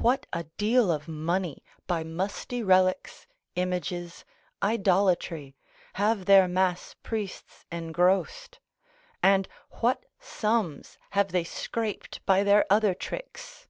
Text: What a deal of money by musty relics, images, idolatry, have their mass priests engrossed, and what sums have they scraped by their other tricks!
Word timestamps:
What 0.00 0.26
a 0.32 0.44
deal 0.44 0.90
of 0.90 1.06
money 1.06 1.62
by 1.86 2.02
musty 2.02 2.62
relics, 2.62 3.26
images, 3.56 4.24
idolatry, 4.62 5.54
have 5.96 6.24
their 6.24 6.48
mass 6.48 6.96
priests 7.02 7.66
engrossed, 7.70 8.58
and 9.22 9.46
what 9.80 10.06
sums 10.18 10.96
have 11.10 11.30
they 11.32 11.44
scraped 11.44 12.24
by 12.24 12.42
their 12.42 12.64
other 12.70 12.94
tricks! 12.94 13.68